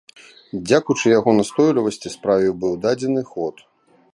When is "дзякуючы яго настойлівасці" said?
0.67-2.13